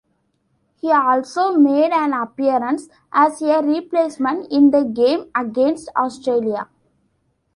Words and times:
He 0.77 0.91
also 0.91 1.55
made 1.59 1.91
an 1.91 2.11
appearance 2.13 2.89
as 3.13 3.39
a 3.43 3.61
replacement 3.61 4.51
in 4.51 4.71
the 4.71 4.83
game 4.83 5.29
against 5.35 5.91
Australia. 5.95 6.67